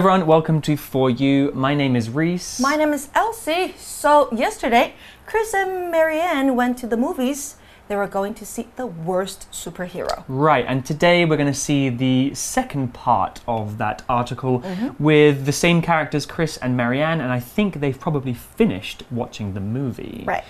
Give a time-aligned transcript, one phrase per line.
[0.00, 0.26] Everyone.
[0.26, 1.52] Welcome to For You.
[1.54, 2.58] My name is Reese.
[2.58, 3.74] My name is Elsie.
[3.76, 4.94] So, yesterday,
[5.26, 7.56] Chris and Marianne went to the movies.
[7.88, 10.24] They were going to see the worst superhero.
[10.26, 15.04] Right, and today we're going to see the second part of that article mm-hmm.
[15.04, 19.60] with the same characters, Chris and Marianne, and I think they've probably finished watching the
[19.60, 20.24] movie.
[20.26, 20.44] Right.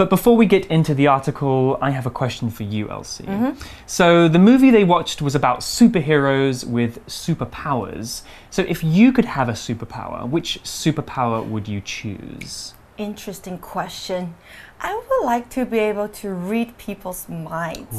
[0.00, 3.24] But before we get into the article, I have a question for you, Elsie.
[3.24, 3.60] Mm-hmm.
[3.84, 8.22] So, the movie they watched was about superheroes with superpowers.
[8.48, 12.72] So, if you could have a superpower, which superpower would you choose?
[12.96, 14.36] Interesting question.
[14.80, 17.94] I would like to be able to read people's minds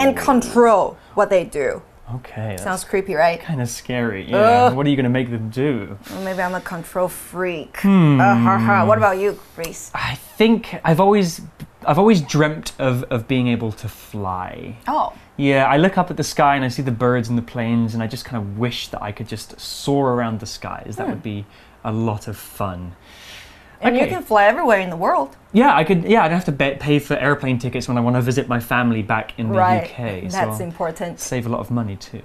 [0.00, 1.82] and control what they do.
[2.14, 3.40] Okay, Sounds creepy, right?
[3.40, 4.24] kind of scary.
[4.30, 4.72] Yeah.
[4.72, 5.98] What are you going to make them do?
[6.22, 7.84] Maybe I'm a control freak.
[7.84, 8.84] Uh, ha, ha.
[8.86, 9.90] What about you, Reese?
[9.92, 11.40] I think I've always
[11.84, 14.76] I've always dreamt of, of being able to fly.
[14.88, 17.42] Oh, Yeah, I look up at the sky and I see the birds and the
[17.42, 20.94] planes, and I just kind of wish that I could just soar around the skies.
[20.96, 21.44] That would be
[21.84, 22.94] a lot of fun.
[23.80, 25.36] And you can fly everywhere in the world.
[25.52, 26.04] Yeah, I could.
[26.04, 28.60] Yeah, I'd have to be- pay for airplane tickets when I want to visit my
[28.60, 29.84] family back in the right.
[29.84, 30.30] UK.
[30.30, 31.20] so That's I'll important.
[31.20, 32.22] Save a lot of money too.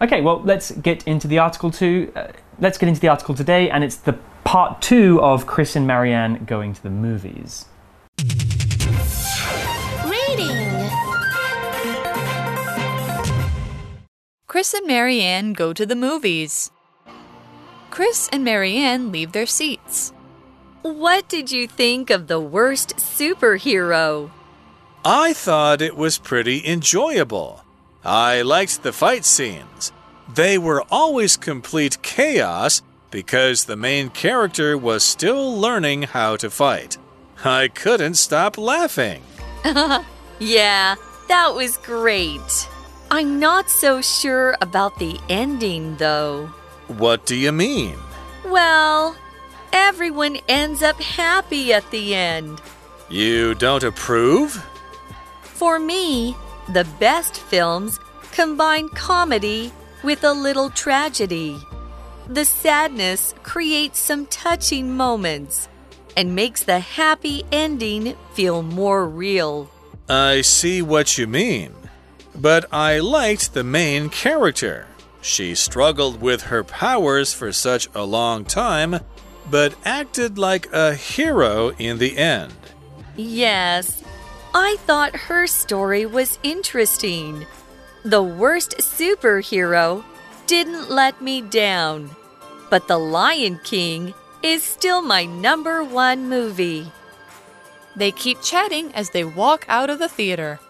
[0.00, 2.12] Okay, well, let's get into the article too.
[2.16, 2.28] Uh,
[2.60, 6.44] let's get into the article today, and it's the part two of Chris and Marianne
[6.44, 7.66] going to the movies.
[10.04, 10.90] Reading.
[14.46, 16.70] Chris and Marianne go to the movies.
[17.90, 20.12] Chris and Marianne leave their seats.
[20.84, 24.30] What did you think of the worst superhero?
[25.02, 27.64] I thought it was pretty enjoyable.
[28.04, 29.92] I liked the fight scenes.
[30.34, 36.98] They were always complete chaos because the main character was still learning how to fight.
[37.42, 39.22] I couldn't stop laughing.
[40.40, 40.96] Yeah,
[41.28, 42.68] that was great.
[43.10, 46.46] I'm not so sure about the ending, though.
[46.88, 47.96] What do you mean?
[48.44, 49.16] Well,
[49.74, 52.62] everyone ends up happy at the end.
[53.10, 54.64] You don't approve?
[55.42, 56.34] For me,
[56.72, 57.98] the best films
[58.32, 61.58] combine comedy with a little tragedy.
[62.28, 65.68] The sadness creates some touching moments
[66.16, 69.68] and makes the happy ending feel more real.
[70.08, 71.74] I see what you mean.
[72.36, 74.86] But I liked the main character.
[75.20, 79.00] She struggled with her powers for such a long time,
[79.50, 82.52] but acted like a hero in the end.
[83.16, 84.02] Yes,
[84.54, 87.46] I thought her story was interesting.
[88.04, 90.04] The worst superhero
[90.46, 92.10] didn't let me down,
[92.70, 96.90] but The Lion King is still my number one movie.
[97.96, 100.60] They keep chatting as they walk out of the theater.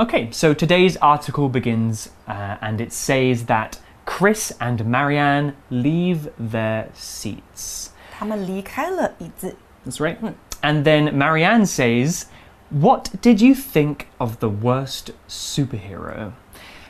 [0.00, 6.88] Okay, so today's article begins, uh, and it says that Chris and Marianne leave their
[6.94, 7.90] seats.
[8.18, 9.56] 他们离开了椅子。
[9.84, 10.16] That's right.
[10.62, 12.26] And then Marianne says,
[12.70, 16.32] What did you think of the worst superhero?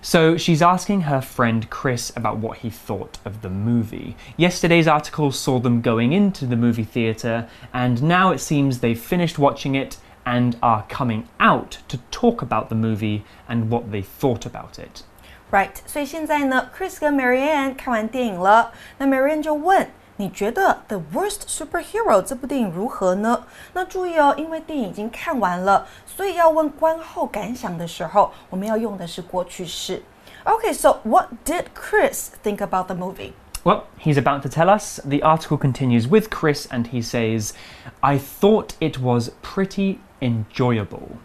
[0.01, 4.17] So she's asking her friend Chris about what he thought of the movie.
[4.37, 9.39] Yesterday's article saw them going into the movie theatre, and now it seems they've finished
[9.39, 14.43] watching it and are coming out to talk about the movie and what they thought
[14.43, 15.03] about it.
[15.51, 30.03] Right，所以现在呢，Chris 跟 Marianne 看完电影了，那 Marianne 就问：“你觉得《The Worst Superhero》这部电影如何呢？”那注意哦，因为电影已经看完了，所以要问观后感想的时候，我们要用的是过去式。
[30.45, 33.33] Okay, so what did Chris think about the movie?
[33.64, 35.00] Well, he's about to tell us.
[35.06, 37.54] The article continues with Chris, and he says,
[38.02, 41.18] I thought it was pretty enjoyable.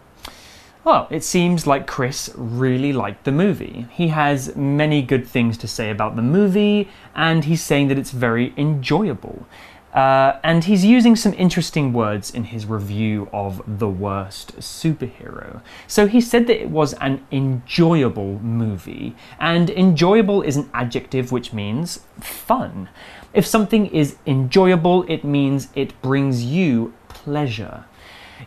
[0.85, 3.87] Well, it seems like Chris really liked the movie.
[3.91, 8.11] He has many good things to say about the movie, and he's saying that it's
[8.11, 9.45] very enjoyable.
[9.93, 15.61] Uh, and he's using some interesting words in his review of The Worst Superhero.
[15.87, 21.53] So he said that it was an enjoyable movie, and enjoyable is an adjective which
[21.53, 22.89] means fun.
[23.33, 27.85] If something is enjoyable, it means it brings you pleasure.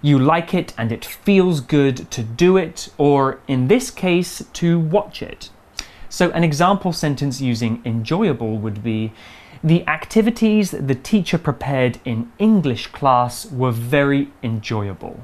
[0.01, 4.79] You like it and it feels good to do it, or in this case, to
[4.79, 5.51] watch it.
[6.09, 9.13] So, an example sentence using enjoyable would be
[9.64, 15.16] The activities the teacher prepared in English class were very enjoyable.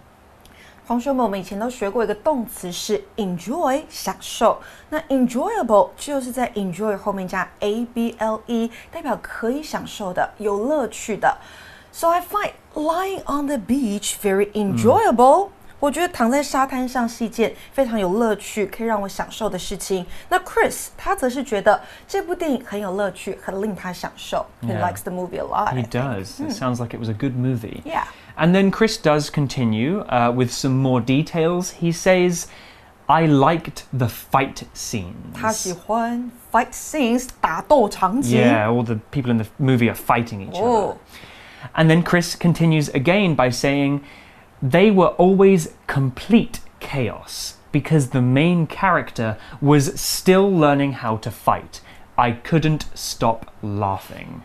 [0.86, 4.62] 同学们，我们以前都学过一个动词是 enjoy，享受。
[4.89, 11.38] 那 enjoyable 就是在 enjoy 后面加 a b l e，代表可以享受的、有乐趣的。
[11.94, 15.50] So I find lying on the beach very enjoyable.
[15.80, 20.06] 我觉得躺在沙滩上是一件非常有乐趣、可以让我享受的事情。
[20.30, 24.45] 那 Chris 他则是觉得这部电影很有乐趣，很令他享受。
[24.62, 24.80] He Yeah.
[24.81, 25.74] likes the movie a lot.
[25.74, 25.89] He I think.
[25.89, 26.39] does.
[26.39, 27.81] It sounds like it was a good movie.
[27.83, 28.06] Yeah.
[28.38, 31.74] And then Chris does continue uh, with some more details.
[31.81, 32.45] He says,
[33.06, 34.63] I liked the fight
[35.33, 35.75] 他喜 scenes.
[35.86, 38.39] 欢 fight scenes 打斗场景。
[38.39, 40.65] Yeah, all the people in the movie are fighting each other.
[40.65, 40.98] Oh.
[41.75, 44.00] And then Chris continues again by saying,
[44.62, 51.81] they were always complete chaos because the main character was still learning how to fight.
[52.16, 54.43] I couldn't stop laughing.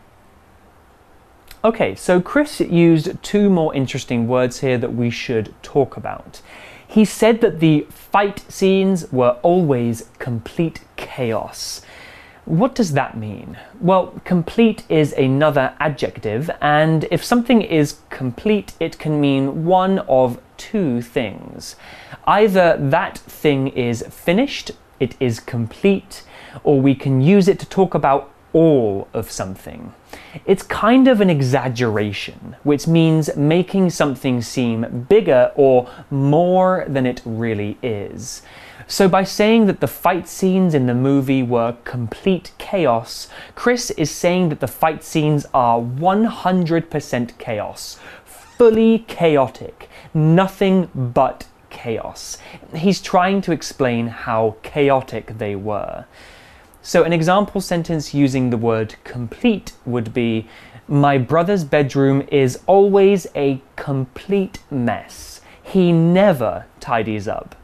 [1.64, 6.42] Okay, so Chris used two more interesting words here that we should talk about.
[6.86, 11.82] He said that the fight scenes were always complete chaos.
[12.46, 13.58] What does that mean?
[13.80, 20.42] Well, complete is another adjective, and if something is complete, it can mean one of
[20.58, 21.78] two things.
[22.26, 26.24] Either that thing is finished, it is complete,
[26.66, 29.94] or we can use it to talk about all of something.
[30.46, 37.22] It's kind of an exaggeration, which means making something seem bigger or more than it
[37.26, 38.42] really is.
[38.88, 44.12] So, by saying that the fight scenes in the movie were complete chaos, Chris is
[44.12, 52.38] saying that the fight scenes are 100% chaos, fully chaotic, nothing but chaos.
[52.76, 56.06] He's trying to explain how chaotic they were.
[56.82, 60.48] So, an example sentence using the word complete would be
[60.88, 65.40] My brother's bedroom is always a complete mess.
[65.64, 67.56] He never tidies up.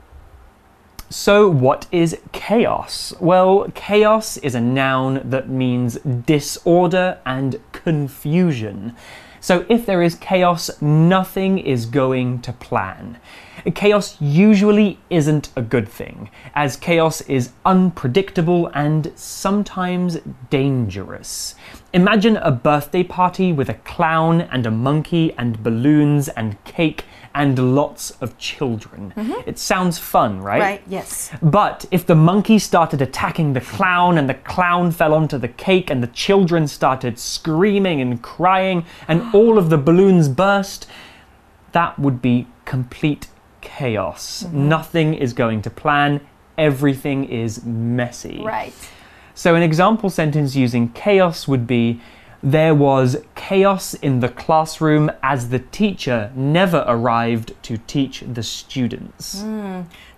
[1.12, 3.16] So, what is chaos?
[3.20, 8.96] Well, chaos is a noun that means disorder and confusion.
[9.40, 13.18] So, if there is chaos, nothing is going to plan.
[13.74, 20.20] Chaos usually isn't a good thing, as chaos is unpredictable and sometimes
[20.52, 21.56] dangerous.
[21.92, 27.06] Imagine a birthday party with a clown and a monkey and balloons and cake
[27.40, 29.14] and lots of children.
[29.16, 29.50] Mm-hmm.
[29.50, 30.60] It sounds fun, right?
[30.60, 30.84] Right.
[30.88, 31.32] Yes.
[31.42, 35.90] But if the monkey started attacking the clown and the clown fell onto the cake
[35.90, 40.86] and the children started screaming and crying and all of the balloons burst,
[41.72, 43.30] that would be complete
[43.62, 44.44] chaos.
[44.44, 44.68] Mm-hmm.
[44.68, 46.20] Nothing is going to plan,
[46.58, 48.42] everything is messy.
[48.44, 48.74] Right.
[49.34, 52.02] So, an example sentence using chaos would be
[52.47, 59.43] There was chaos in the classroom as the teacher never arrived to teach the students.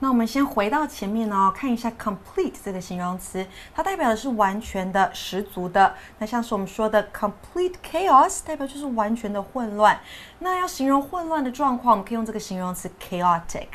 [0.00, 5.94] 那我们先回到前面哦，看一下 complete 这个形容词，它代表的是完全的、十足的。
[6.18, 10.00] 那像是我们说的 complete chaos，代表就是完全的混乱。
[10.40, 13.68] 那要形容混乱的状况，我们可以用这个形容词 chaotic。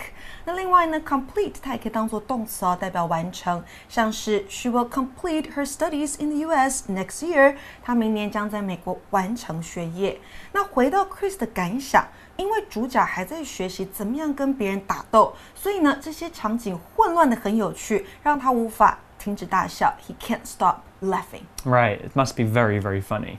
[0.45, 6.91] 那另外呢，complete 它也可以当做动词哦，代表完成，像是 She will complete her studies in the U.S.
[6.91, 7.55] next year。
[7.83, 10.19] 她明年将在美国完成学业。
[10.51, 12.05] 那回到 Chris 的感想。
[12.37, 19.93] 因为主角还在学习怎么样跟别人打斗，所以呢，这些场景混乱的很有趣，让他无法停止大笑。
[20.07, 21.43] He can't stop laughing.
[21.63, 23.37] Right, it must be very, very funny.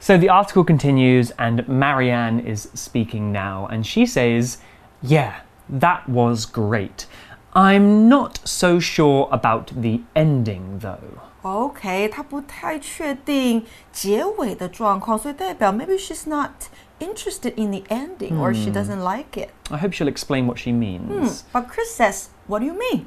[0.00, 4.58] So the article continues, and Marianne is speaking now, and she says,
[5.00, 5.36] Yeah,
[5.70, 7.06] that was great.
[7.54, 11.20] I'm not so sure about the ending though.
[11.42, 16.50] OK，他不太确定结尾的状况，所以代表 maybe she's not
[16.98, 19.50] interested in the ending or she doesn't like it.
[19.70, 21.42] I hope she'll explain what she means.
[21.52, 23.06] But Chris says, "What do you mean?"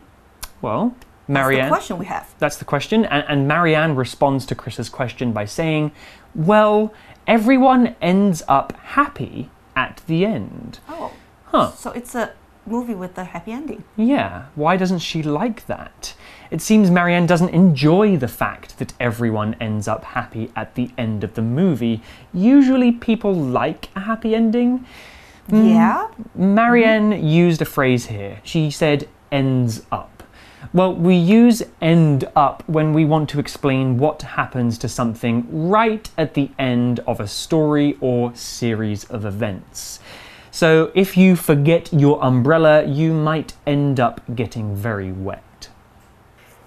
[0.62, 1.68] Well, That's the Marianne.
[1.70, 2.27] question we have.
[2.39, 3.06] That's the question.
[3.06, 5.91] And, and Marianne responds to Chris's question by saying,
[6.34, 6.91] Well,
[7.27, 10.79] everyone ends up happy at the end.
[10.89, 11.12] Oh,
[11.51, 11.72] Huh.
[11.72, 12.32] so it's a
[12.66, 13.85] movie with a happy ending.
[13.97, 16.14] Yeah, why doesn't she like that?
[16.50, 21.25] It seems Marianne doesn't enjoy the fact that everyone ends up happy at the end
[21.25, 22.02] of the movie.
[22.33, 24.87] Usually people like a happy ending.
[25.49, 26.09] Hmm, yeah.
[26.35, 28.40] Marianne used a phrase here.
[28.44, 30.14] She said ends up.
[30.73, 36.09] Well, we use end up when we want to explain what happens to something right
[36.16, 40.00] at the end of a story or series of events.
[40.53, 45.39] So, if you forget your umbrella, you might end up getting very wet.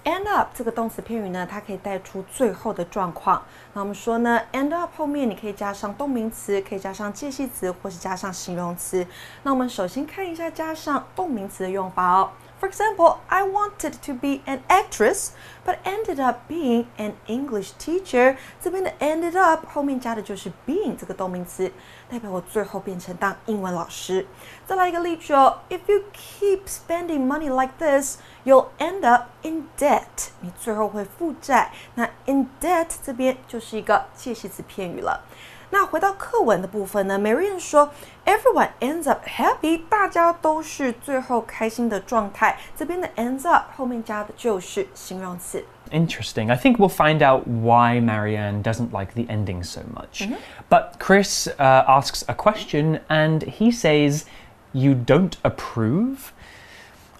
[0.05, 3.41] End up 这个动词片语呢，它可以带出最后的状况。
[3.73, 9.05] 那我们说呢，end up 后面你可以加上动名词，可以加上介系词，或是加上形容词。
[9.43, 12.29] 那我们首先看一下加上动名词的用法哦。
[12.59, 15.31] For example, I wanted to be an actress,
[15.65, 18.37] but ended up being an English teacher.
[18.61, 21.69] 这边的 ended up 后面加的就是 being 这个动名词，
[22.09, 24.25] 代表我最后变成当英文老师。
[24.65, 30.29] 再来一个例句哦，If you keep spending money like this, you'll end up in debt.
[30.39, 31.73] 你最后会负债。
[31.95, 35.25] 那 in debt 这边就是一个介系词片语了。
[35.70, 37.90] 那回到课文的部分呢，Marianne 说
[38.24, 42.58] ，Everyone ends up happy，大家都是最后开心的状态。
[42.76, 45.62] 这边的 ends up 后面加的就是形容词。
[45.90, 46.50] Interesting.
[46.50, 50.26] I think we'll find out why Marianne doesn't like the ending so much.
[50.26, 50.36] Mm -hmm.
[50.70, 54.24] But Chris uh, asks a question and he says,
[54.72, 56.32] You don't approve?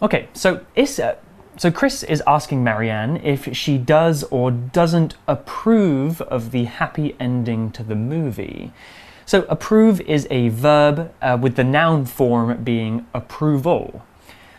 [0.01, 1.17] Okay, so Issa
[1.59, 7.73] so Chris is asking Marianne if she does or doesn't approve of the happy ending
[7.73, 8.73] to the movie.
[9.27, 14.07] So approve is a verb uh, with the noun form being approval.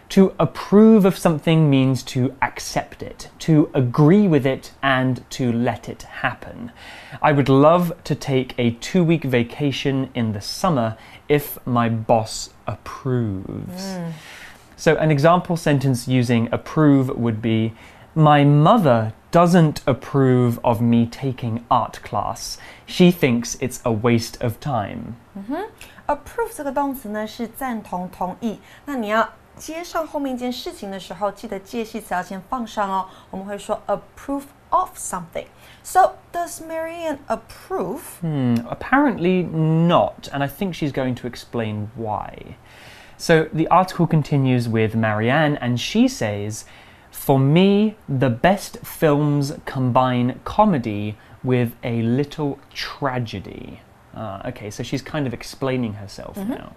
[0.10, 5.88] To approve of something means to accept it, to agree with it, and to let
[5.88, 6.72] it happen.
[7.22, 10.98] I would love to take a two week vacation in the summer
[11.30, 13.96] if my boss approves.
[14.79, 17.73] So, an example sentence using approve would be
[18.17, 22.59] My mother doesn't approve of me taking art class.
[22.87, 25.17] She thinks it's a waste of time.
[26.07, 28.61] approve 这个动词呢是赞同、同意。
[28.85, 33.07] 那你要接上后面一件事情的时候，记得介系词要先放上哦。
[33.31, 35.47] 我们会说 approve of something.
[35.83, 38.01] So does Marianne approve?
[38.69, 42.57] Apparently not, and I think she's going to explain why.
[43.20, 46.64] So the article continues with Marianne, and she says,
[47.12, 53.82] For me, the best films combine comedy with a little tragedy.
[54.16, 56.74] Ah, okay, so she's kind of explaining herself now.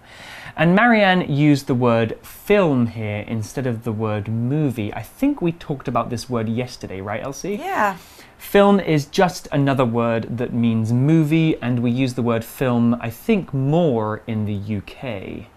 [0.57, 4.93] And Marianne used the word film here instead of the word movie.
[4.93, 7.55] I think we talked about this word yesterday, right, Elsie?
[7.55, 7.95] Yeah.
[8.37, 13.09] Film is just another word that means movie, and we use the word film, I
[13.09, 15.47] think, more in the UK.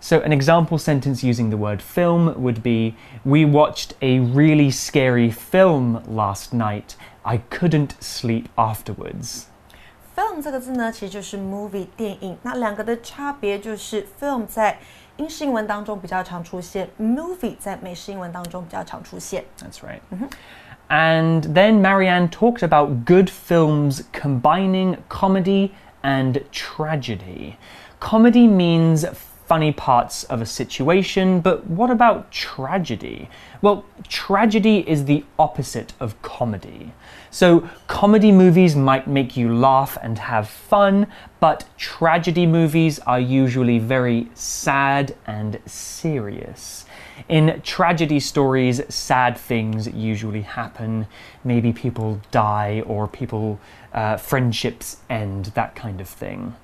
[0.00, 2.94] So, an example sentence using the word film would be
[3.24, 6.94] We watched a really scary film last night.
[7.24, 9.46] I couldn't sleep afterwards.
[10.14, 12.36] Film 这个字呢，其实就是 movie 电影。
[12.42, 14.78] 那两个的差别就是 film 在
[15.16, 19.44] 英式英文当中比较常出现，movie 在美式英文当中比较常出现。
[19.58, 20.00] That's right.
[20.88, 25.70] And then Marianne talked about good films combining comedy
[26.02, 27.56] and tragedy.
[27.98, 29.04] Comedy means
[29.51, 33.27] funny parts of a situation, but what about tragedy?
[33.61, 36.93] Well, tragedy is the opposite of comedy.
[37.31, 41.07] So, comedy movies might make you laugh and have fun,
[41.41, 46.85] but tragedy movies are usually very sad and serious.
[47.27, 51.07] In tragedy stories, sad things usually happen.
[51.43, 53.59] Maybe people die or people,
[53.93, 56.55] uh, friendships end, that kind of thing.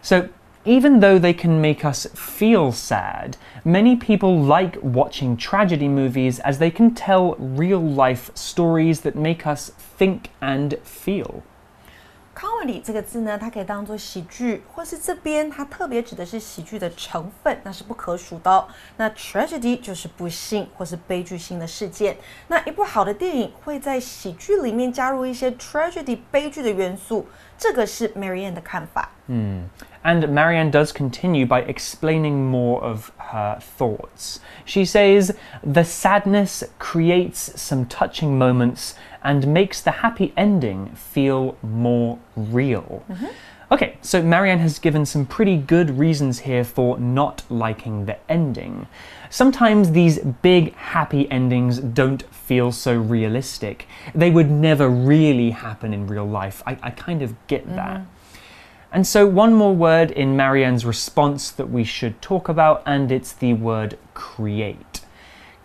[0.00, 0.28] So,
[0.66, 6.58] even though they can make us feel sad, many people like watching tragedy movies as
[6.58, 11.44] they can tell real life stories that make us think and feel
[12.35, 18.65] comedy 这个字呢，它可以当做喜剧，或是这边它特别指的是喜剧的成分，那是不可数的、哦。
[18.97, 22.15] 那 tragedy 就是不幸或是悲剧性的事件。
[22.47, 27.27] 那一部好的电影会在喜剧里面加入一些 tragedy 悲剧的元素，
[27.57, 29.09] 这个是 Marianne 的看法。
[30.03, 34.39] And Marianne does continue by explaining more of her thoughts.
[34.65, 38.93] She says, The sadness creates some touching moments
[39.26, 43.04] and makes the happy ending feel more real.
[43.10, 43.26] Mm-hmm.
[43.72, 48.86] Okay, so Marianne has given some pretty good reasons here for not liking the ending.
[49.28, 53.88] Sometimes these big happy endings don't feel so realistic.
[54.14, 56.62] They would never really happen in real life.
[56.64, 57.74] I, I kind of get mm-hmm.
[57.74, 58.02] that.
[58.92, 63.32] And so, one more word in Marianne's response that we should talk about, and it's
[63.32, 64.95] the word create.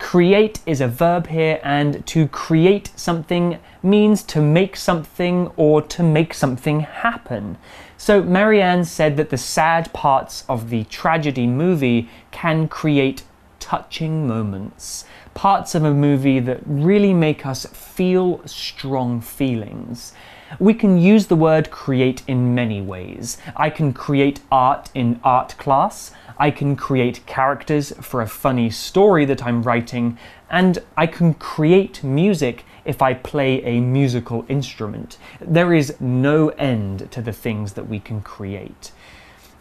[0.02, 6.02] Create is a verb here, and to create something means to make something or to
[6.02, 7.56] make something happen.
[7.96, 13.22] So, Marianne said that the sad parts of the tragedy movie can create
[13.60, 15.04] touching moments,
[15.34, 20.12] parts of a movie that really make us feel strong feelings.
[20.58, 23.38] We can use the word create in many ways.
[23.56, 26.10] I can create art in art class.
[26.37, 30.17] I can create characters for a funny story that I'm writing.
[30.49, 35.17] And I can create music if I play a musical instrument.
[35.41, 38.91] There is no end to the things that we can create.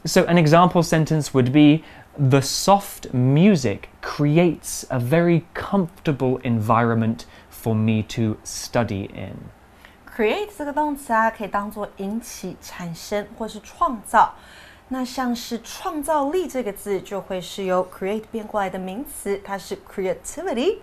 [0.05, 1.83] So, an example sentence would be
[2.19, 9.51] The soft music creates a very comfortable environment for me to study in.
[10.07, 14.33] create 这个动词啊，可以当做引起、产生或是创造。
[14.94, 20.80] 那像是创造力这个字，就会是由 create 变过来的名词，它是 creativity。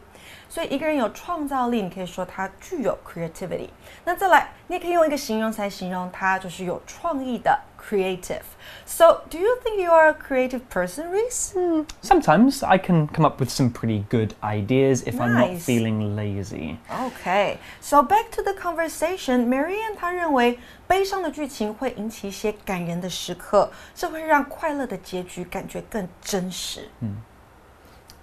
[0.49, 3.69] 所以一个人有创造力，你可以说他具有 creativity。
[4.05, 11.85] 那再来，你也可以用一个形容词来形容他，就是有创意的 creative。So, do you think you are a creative person, Reese?
[12.01, 15.65] Sometimes I can come up with some pretty good ideas if I'm not Nice.
[15.65, 16.77] feeling lazy.
[16.89, 19.47] Okay, so back to the conversation.
[19.47, 26.89] Marianne 她认为悲伤的剧情会引起一些感人的时刻，这会让快乐的结局感觉更真实。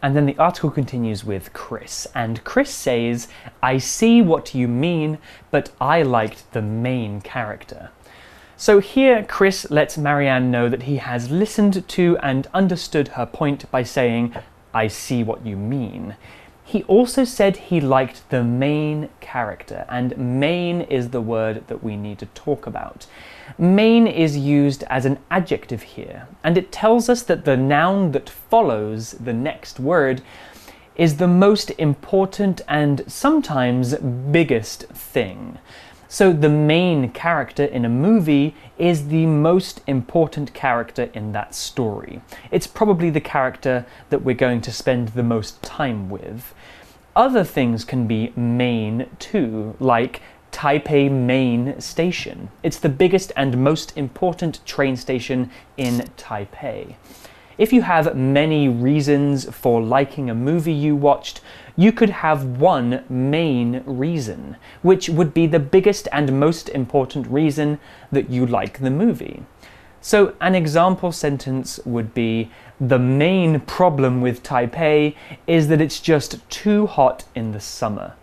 [0.01, 3.27] And then the article continues with Chris, and Chris says,
[3.63, 5.17] I see what you mean,
[5.49, 7.89] but I liked the main character.
[8.57, 13.69] So here, Chris lets Marianne know that he has listened to and understood her point
[13.71, 14.35] by saying,
[14.73, 16.15] I see what you mean.
[16.63, 21.95] He also said he liked the main character, and main is the word that we
[21.95, 23.07] need to talk about.
[23.57, 28.29] Main is used as an adjective here, and it tells us that the noun that
[28.29, 30.21] follows the next word
[30.95, 35.59] is the most important and sometimes biggest thing.
[36.07, 42.21] So, the main character in a movie is the most important character in that story.
[42.51, 46.53] It's probably the character that we're going to spend the most time with.
[47.15, 50.21] Other things can be main too, like
[50.55, 52.47] Taipei Main Station.
[52.63, 56.95] It's the biggest and most important train station in Taipei.
[57.57, 61.41] If you have many reasons for liking a movie you watched,
[61.75, 67.77] you could have one main reason, which would be the biggest and most important reason
[68.13, 69.43] that you like the movie.
[69.99, 76.49] So, an example sentence would be The main problem with Taipei is that it's just
[76.49, 78.13] too hot in the summer.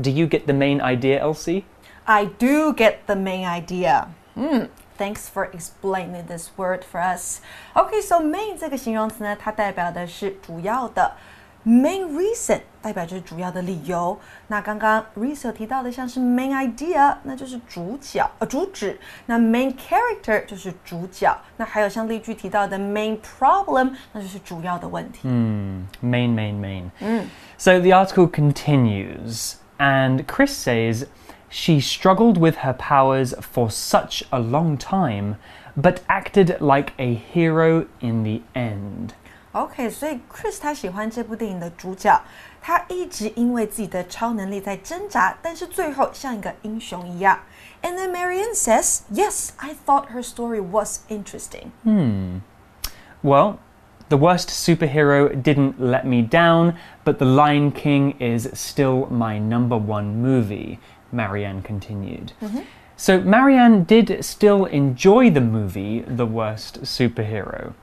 [0.00, 1.64] Do you get the main idea, Elsie?
[2.04, 4.08] I do get the main idea.
[4.34, 4.66] Hmm.
[4.96, 7.40] Thanks for explaining this word for us.
[7.74, 11.12] Okay, so main 这个形容词呢，它代表的是主要的。
[11.62, 14.18] Main reason 代表就是主要的理由。
[14.46, 18.98] 那刚刚 Reese 有提到的，像是 main idea，那就是主角呃主旨。
[19.26, 21.36] 那 main character 就是主角。
[21.58, 25.28] 那还有像例句提到的 main problem，那就是主要的问题。
[25.28, 26.90] Main, main, main.
[27.58, 31.06] So the article continues, and Chris says
[31.48, 35.36] she struggled with her powers for such a long time,
[35.76, 39.14] but acted like a hero in the end.
[39.52, 42.22] OK，所以 Chris 他喜欢这部电影的主角，
[42.62, 47.40] 他一直因为自己的超能力在挣扎，但是最后像一个英雄一样。
[47.82, 51.72] And then Marianne says, "Yes, I thought her story was interesting."
[53.22, 53.56] Well,
[54.09, 59.77] the worst superhero didn't let me down, but The Lion King is still my number
[59.77, 60.79] one movie,
[61.11, 62.33] Marianne continued.
[62.41, 62.61] Mm-hmm.
[62.97, 67.73] So, Marianne did still enjoy the movie, The Worst Superhero.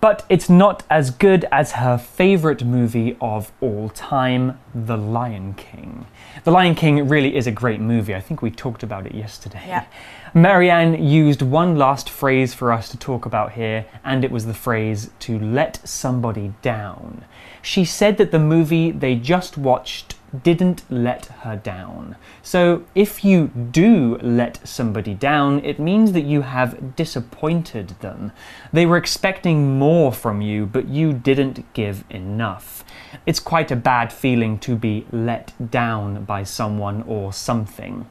[0.00, 6.06] But it's not as good as her favorite movie of all time, The Lion King.
[6.44, 8.14] The Lion King really is a great movie.
[8.14, 9.62] I think we talked about it yesterday.
[9.66, 9.86] Yeah.
[10.34, 14.54] Marianne used one last phrase for us to talk about here, and it was the
[14.54, 17.24] phrase to let somebody down.
[17.60, 22.16] She said that the movie they just watched didn't let her down.
[22.42, 28.32] So, if you do let somebody down, it means that you have disappointed them.
[28.72, 32.84] They were expecting more from you, but you didn't give enough.
[33.26, 38.06] It's quite a bad feeling to be let down by someone or something.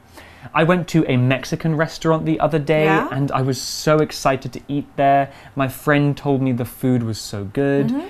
[0.54, 3.08] I went to a Mexican restaurant the other day Yeah?
[3.10, 5.30] and I was so excited to eat there.
[5.56, 7.88] My friend told me the food was so good.
[7.88, 8.06] Mm-hmm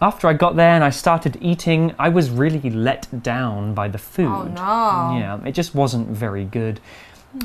[0.00, 3.98] After I got there and I started eating, I was really let down by the
[3.98, 4.28] food.
[4.28, 5.16] Oh, no.
[5.16, 6.80] Yeah, it just wasn't very good.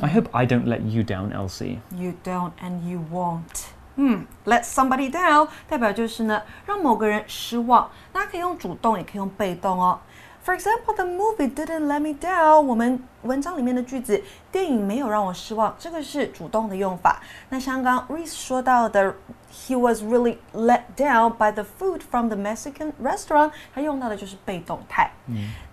[0.02, 1.80] I hope I don't let you down, Elsie.
[1.96, 3.70] You don't and you won't.
[3.96, 7.90] 嗯，let somebody down 代表就是呢，让某个人失望。
[8.14, 10.00] 那可以用主动，也可以用被动哦。
[10.46, 12.62] For example, the movie didn't let me down。
[12.62, 17.22] 我们文章里面的句子，电影没有让我失望，这个是主动的用法。
[17.50, 19.14] 那像刚刚 Reese 说到的，
[19.52, 25.12] He was really let down by the food from the Mexican restaurant，他用到的就是被动态。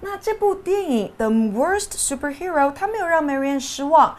[0.01, 4.17] 那这部电影《The Worst Superhero》，它没有让 Marianne 失望，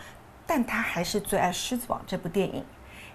[0.47, 2.65] 但他还是最爱《狮子王》这部电影。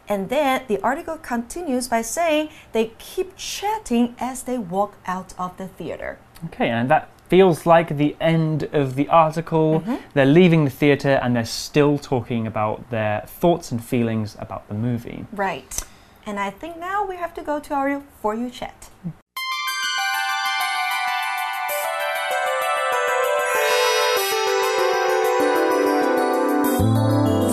[0.07, 5.53] And then the article continues by saying they keep chatting as they walk out of
[5.57, 6.19] the theater.
[6.51, 9.82] Okay, and that feels like the end of the article.
[9.82, 9.96] Mm-hmm.
[10.14, 14.74] They're leaving the theatre and they're still talking about their thoughts and feelings about the
[14.74, 15.26] movie.
[15.32, 15.80] Right.
[16.26, 18.90] And I think now we have to go to our For You chat.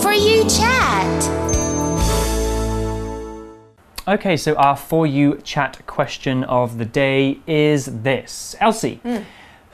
[0.01, 1.45] For you chat.
[4.07, 9.23] Okay, so our For You chat question of the day is this Elsie, hmm.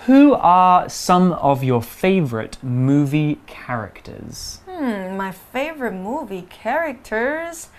[0.06, 4.62] Who are some of your favourite movie characters?
[4.68, 7.70] Hmm, my favorite movie characters.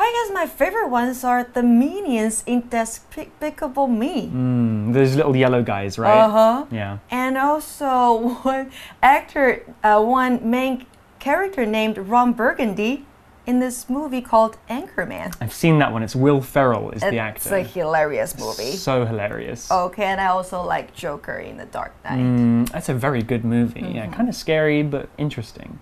[0.00, 4.28] I guess my favorite ones are the minions in Despicable Me.
[4.32, 6.20] Mm, those little yellow guys, right?
[6.20, 6.66] Uh huh.
[6.70, 6.98] Yeah.
[7.10, 8.70] And also one
[9.02, 10.86] actor, uh, one main
[11.18, 13.06] character named Ron Burgundy
[13.48, 15.34] in this movie called Anchorman.
[15.40, 16.02] I've seen that one.
[16.02, 17.56] It's Will Ferrell is the actor.
[17.56, 18.72] It's a hilarious movie.
[18.76, 19.70] So hilarious.
[19.70, 22.18] Okay, and I also like Joker in The Dark Knight.
[22.18, 23.80] Mm, that's a very good movie.
[23.80, 25.78] Yeah, kind of scary but interesting.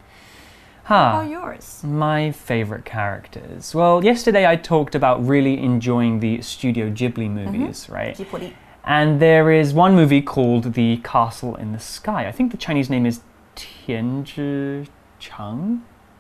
[0.85, 1.19] How Huh.
[1.19, 1.83] about yours?
[1.83, 3.75] My favorite characters.
[3.75, 8.17] Well, yesterday I talked about really enjoying the Studio Ghibli movies, right?
[8.17, 8.53] Ghibli.
[8.85, 12.29] And there is one movie called The Castle in the Sky.
[12.29, 13.23] I think the Chinese name is
[13.57, 14.87] Tianzhi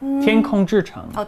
[0.03, 0.23] Mm.
[1.17, 1.25] Oh,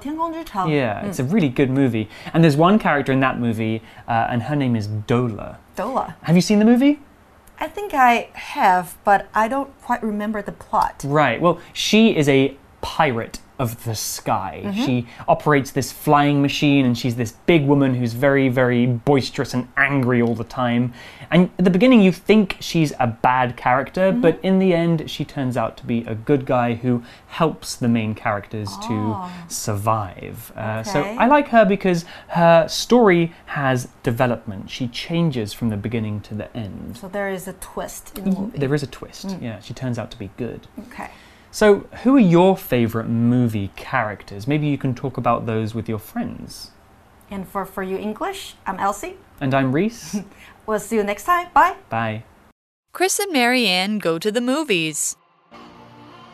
[0.69, 1.09] Yeah, hmm.
[1.09, 2.09] it's a really good movie.
[2.35, 5.57] And there's one character in that movie, uh, and her name is Dola.
[5.77, 6.15] Dola.
[6.23, 7.01] Have you seen the movie?
[7.61, 11.03] I think I have, but I don't quite remember the plot.
[11.05, 11.41] Right.
[11.41, 14.73] Well, she is a pirate of the sky.
[14.75, 19.68] She operates this flying machine and she's this big woman who's very, very boisterous and
[19.77, 20.92] angry all the time.
[21.31, 25.25] And at the beginning, you think she's a bad character, but in the end, she
[25.25, 29.16] turns out to be a good guy who helps the main characters to
[29.49, 30.53] survive.
[30.57, 34.71] Uh, So I like her because her story has development.
[34.71, 36.97] She changes from the beginning to the end.
[36.97, 38.59] So there is a twist in the movie.
[38.59, 39.37] There is a twist.
[39.40, 40.66] Yeah, she turns out to be good.
[40.88, 41.11] Okay.
[41.59, 44.47] So, who are your favorite movie characters?
[44.47, 46.71] Maybe you can talk about those with your friends.
[47.33, 49.16] And for For You English, I'm Elsie.
[49.40, 50.21] And I'm Reese.
[50.66, 51.49] We'll see you next time.
[51.53, 51.75] Bye.
[51.88, 52.23] Bye.
[52.92, 55.16] Chris and Marianne go to the movies.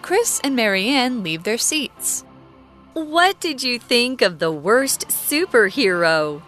[0.03, 2.23] Chris and Marianne leave their seats.
[2.93, 6.43] What did you think of the worst superhero?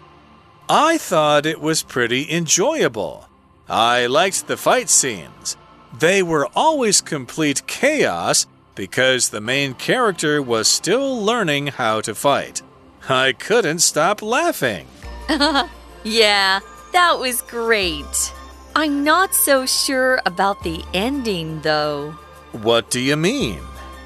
[0.69, 3.27] I thought it was pretty enjoyable.
[3.67, 5.57] I liked the fight scenes.
[5.97, 8.45] They were always complete chaos
[8.77, 12.61] because the main character was still learning how to fight.
[13.09, 14.87] I couldn't stop laughing.
[16.07, 16.61] Yeah,
[16.93, 18.33] that was great.
[18.77, 22.11] I'm not so sure about the ending, though.
[22.53, 23.59] What do you mean?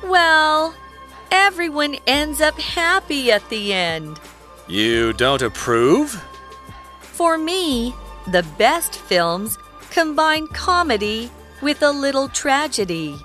[0.04, 0.74] Well,
[1.30, 4.20] everyone ends up happy at the end.
[4.68, 6.20] You don't approve?
[7.02, 7.94] For me,
[8.26, 9.60] the best films
[9.92, 11.30] combine comedy
[11.62, 13.16] with a little tragedy.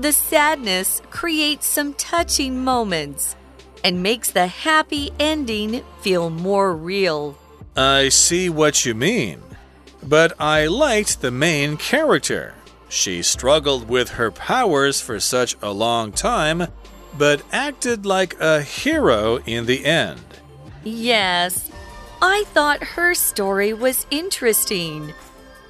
[0.00, 3.36] The sadness creates some touching moments
[3.84, 7.36] and makes the happy ending feel more real.
[7.76, 9.42] I see what you mean.
[10.02, 12.54] But I liked the main character.
[12.88, 16.68] She struggled with her powers for such a long time,
[17.18, 20.24] but acted like a hero in the end.
[20.82, 21.70] Yes,
[22.22, 25.12] I thought her story was interesting.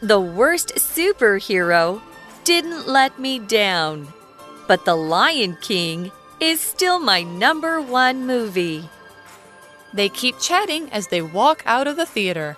[0.01, 2.01] The worst superhero
[2.45, 4.13] didn't let me down,
[4.71, 8.89] but The Lion King is still my number one movie.
[9.93, 12.57] They keep chatting as they walk out of the theater.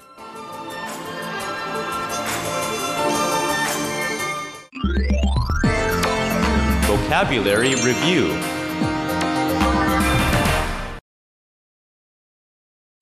[6.85, 8.39] Vocabulary Review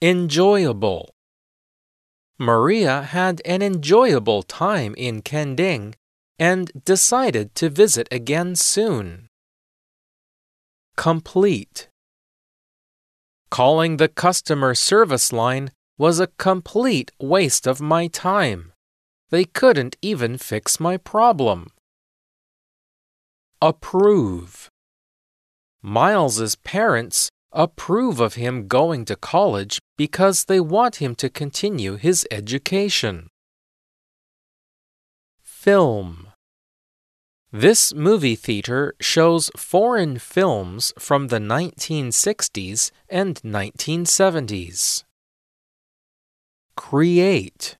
[0.00, 1.16] Enjoyable.
[2.38, 5.96] Maria had an enjoyable time in Kending
[6.40, 9.28] and decided to visit again soon.
[10.96, 11.88] Complete.
[13.50, 18.72] Calling the customer service line was a complete waste of my time.
[19.28, 21.68] They couldn't even fix my problem.
[23.60, 24.70] Approve.
[25.82, 32.26] Miles's parents approve of him going to college because they want him to continue his
[32.30, 33.28] education.
[35.42, 36.29] Film
[37.52, 45.02] This movie theater shows foreign films from the 1960s and 1970s.
[46.76, 47.76] Create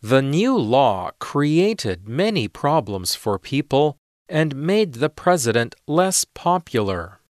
[0.00, 7.20] The new law created many problems for people and made the president less popular.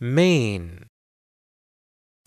[0.00, 0.86] Main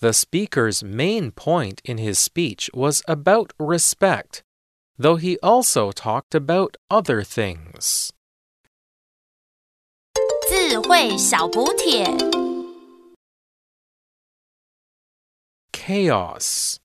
[0.01, 4.43] The speaker's main point in his speech was about respect,
[4.98, 8.10] though he also talked about other things.
[10.48, 12.06] 智慧小补帖。
[15.72, 16.78] chaos,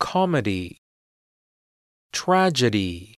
[0.00, 0.78] comedy,
[2.12, 3.14] tragedy.